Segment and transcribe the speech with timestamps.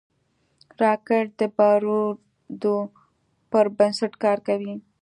[0.81, 2.77] راکټ د بارودو
[3.51, 4.73] پر بنسټ کار کوي